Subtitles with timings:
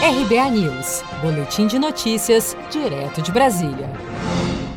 [0.00, 3.90] RBA News, Boletim de Notícias, direto de Brasília.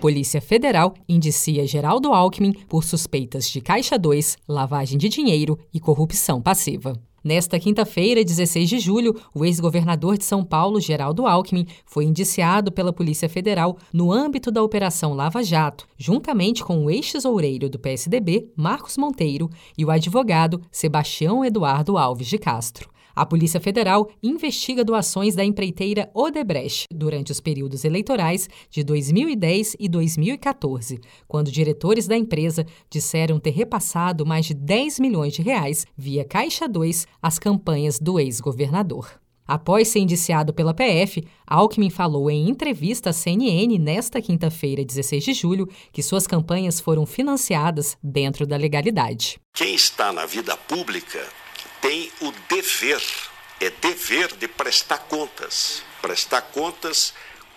[0.00, 6.42] Polícia Federal indicia Geraldo Alckmin por suspeitas de Caixa 2, lavagem de dinheiro e corrupção
[6.42, 7.00] passiva.
[7.22, 12.92] Nesta quinta-feira, 16 de julho, o ex-governador de São Paulo, Geraldo Alckmin, foi indiciado pela
[12.92, 18.98] Polícia Federal no âmbito da Operação Lava Jato, juntamente com o ex-tesoureiro do PSDB, Marcos
[18.98, 22.93] Monteiro, e o advogado Sebastião Eduardo Alves de Castro.
[23.14, 29.88] A Polícia Federal investiga doações da empreiteira Odebrecht durante os períodos eleitorais de 2010 e
[29.88, 36.24] 2014, quando diretores da empresa disseram ter repassado mais de 10 milhões de reais via
[36.24, 39.20] Caixa 2 às campanhas do ex-governador.
[39.46, 45.34] Após ser indiciado pela PF, Alckmin falou em entrevista à CNN nesta quinta-feira, 16 de
[45.34, 49.38] julho, que suas campanhas foram financiadas dentro da legalidade.
[49.54, 51.20] Quem está na vida pública
[51.84, 53.02] tem o dever,
[53.60, 57.12] é dever de prestar contas, prestar contas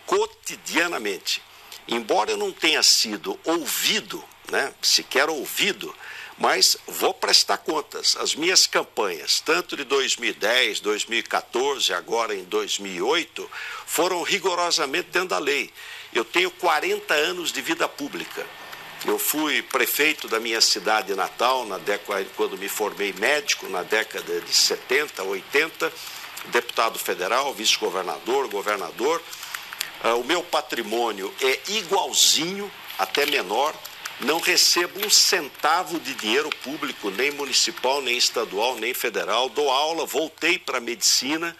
[0.05, 1.41] cotidianamente.
[1.87, 5.95] Embora eu não tenha sido ouvido, né, sequer ouvido,
[6.37, 8.17] mas vou prestar contas.
[8.17, 13.49] As minhas campanhas, tanto de 2010, 2014, agora em 2008,
[13.85, 15.71] foram rigorosamente dentro da lei.
[16.13, 18.45] Eu tenho 40 anos de vida pública.
[19.07, 24.41] Eu fui prefeito da minha cidade natal na década, quando me formei médico, na década
[24.41, 25.93] de 70, 80,
[26.47, 29.23] deputado federal, vice-governador, governador.
[30.03, 33.73] Uh, o meu patrimônio é igualzinho, até menor.
[34.19, 39.47] Não recebo um centavo de dinheiro público, nem municipal, nem estadual, nem federal.
[39.47, 41.55] Dou aula, voltei para a medicina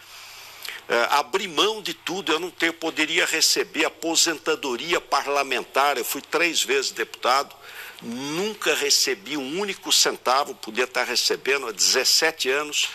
[1.09, 2.31] abrir mão de tudo.
[2.31, 5.97] Eu não tenho, poderia receber aposentadoria parlamentar.
[5.97, 7.55] Eu fui três vezes deputado,
[8.01, 12.89] nunca recebi um único centavo, podia estar recebendo há 17 anos.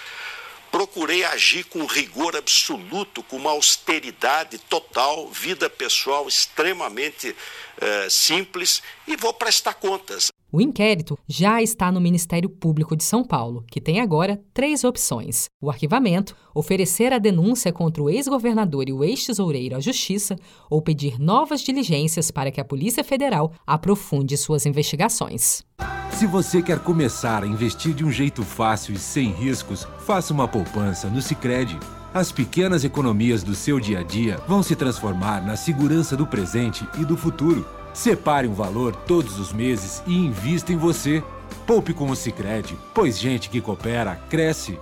[0.71, 7.37] Procurei agir com rigor absoluto, com uma austeridade total, vida pessoal extremamente
[7.79, 10.31] é, simples e vou prestar contas.
[10.55, 15.49] O inquérito já está no Ministério Público de São Paulo, que tem agora três opções:
[15.59, 20.37] o arquivamento, oferecer a denúncia contra o ex-governador e o ex-tesoureiro à Justiça,
[20.69, 25.65] ou pedir novas diligências para que a Polícia Federal aprofunde suas investigações.
[26.11, 30.47] Se você quer começar a investir de um jeito fácil e sem riscos, faça uma
[30.47, 31.81] poupança no Sicredi.
[32.13, 36.87] As pequenas economias do seu dia a dia vão se transformar na segurança do presente
[37.01, 37.67] e do futuro.
[37.93, 41.23] Separe um valor todos os meses e invista em você.
[41.67, 44.79] Poupe com o Sicredi, pois gente que coopera cresce.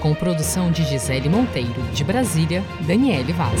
[0.00, 3.60] Com produção de Gisele Monteiro, de Brasília, Daniele Vaz.